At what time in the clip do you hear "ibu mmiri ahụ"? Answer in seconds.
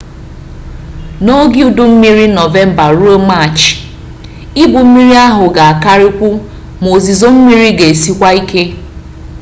4.63-5.45